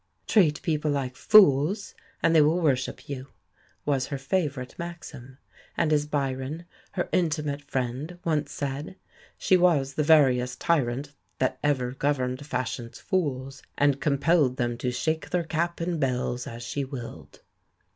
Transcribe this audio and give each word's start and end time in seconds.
"Treat 0.25 0.63
people 0.63 0.89
like 0.89 1.15
fools, 1.15 1.93
and 2.23 2.35
they 2.35 2.41
will 2.41 2.59
worship 2.59 3.07
you," 3.07 3.27
was 3.85 4.07
her 4.07 4.17
favourite 4.17 4.73
maxim. 4.79 5.37
And 5.77 5.93
as 5.93 6.07
Bryon, 6.07 6.65
her 6.93 7.07
intimate 7.11 7.61
friend, 7.61 8.17
once 8.25 8.51
said, 8.51 8.95
"She 9.37 9.55
was 9.57 9.93
the 9.93 10.01
veriest 10.03 10.59
tyrant 10.59 11.13
that 11.37 11.59
ever 11.63 11.91
governed 11.91 12.43
Fashion's 12.43 12.97
fools, 12.97 13.61
and 13.77 14.01
compelled 14.01 14.57
them 14.57 14.75
to 14.79 14.89
shake 14.91 15.29
their 15.29 15.43
cap 15.43 15.79
and 15.79 15.99
bells 15.99 16.47
as 16.47 16.63
she 16.63 16.83
willed." 16.83 17.41